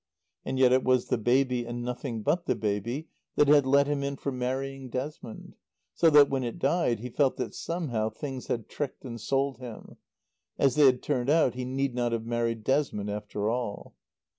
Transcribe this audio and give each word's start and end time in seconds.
And 0.43 0.57
yet 0.57 0.71
it 0.73 0.83
was 0.83 1.09
the 1.09 1.17
baby 1.19 1.63
and 1.63 1.83
nothing 1.83 2.23
but 2.23 2.47
the 2.47 2.55
baby 2.55 3.09
that 3.35 3.47
had 3.47 3.67
let 3.67 3.85
him 3.85 4.01
in 4.01 4.15
for 4.15 4.31
marrying 4.31 4.89
Desmond. 4.89 5.53
So 5.93 6.09
that, 6.09 6.27
when 6.27 6.43
it 6.43 6.57
died, 6.57 7.01
he 7.01 7.09
felt 7.11 7.37
that 7.37 7.53
somehow 7.53 8.09
things 8.09 8.47
had 8.47 8.67
tricked 8.67 9.05
and 9.05 9.21
sold 9.21 9.59
him. 9.59 9.97
As 10.57 10.73
they 10.73 10.87
had 10.87 11.03
turned 11.03 11.29
out 11.29 11.53
he 11.53 11.65
need 11.65 11.93
not 11.93 12.13
have 12.13 12.25
married 12.25 12.63
Desmond 12.63 13.11
after 13.11 13.47
all. 13.51 13.93